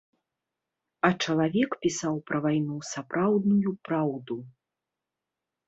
А 1.09 1.11
чалавек 1.25 1.75
пісаў 1.83 2.17
пра 2.31 2.37
вайну 2.47 2.77
сапраўдную 2.93 3.77
праўду. 3.91 4.35